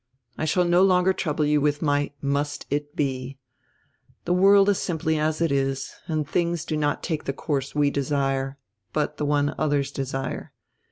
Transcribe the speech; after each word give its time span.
I 0.35 0.45
shall 0.45 0.65
no 0.65 0.81
longer 0.81 1.13
trouble 1.13 1.45
you 1.45 1.61
with 1.61 1.83
my 1.83 2.09
'must 2.23 2.65
it 2.71 2.95
be.' 2.95 3.37
The 4.25 4.33
world 4.33 4.67
is 4.69 4.79
simply 4.79 5.19
as 5.19 5.41
it 5.41 5.51
is, 5.51 5.93
and 6.07 6.27
tilings 6.27 6.65
do 6.65 6.75
not 6.75 7.03
take 7.03 7.25
die 7.25 7.33
course 7.33 7.75
we 7.75 7.91
desire, 7.91 8.57
but 8.93 9.17
die 9.17 9.25
one 9.25 9.53
others 9.59 9.91
desire. 9.91 10.53